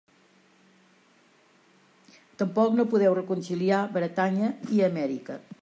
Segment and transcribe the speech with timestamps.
[2.39, 5.43] Tampoc no podeu reconciliar Bretanya i Amèrica.